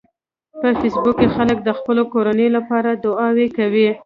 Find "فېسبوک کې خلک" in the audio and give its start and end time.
0.79-1.57